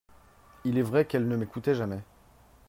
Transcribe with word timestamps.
Il 0.65 0.79
est 0.79 0.81
vrai 0.81 1.05
qu'elle 1.05 1.27
ne 1.27 1.37
m'écoutait 1.37 1.75
jamais. 1.75 2.01